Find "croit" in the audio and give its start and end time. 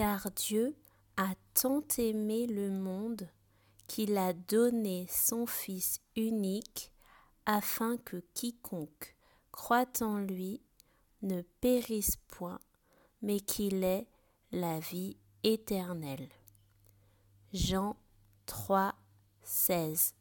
9.52-9.92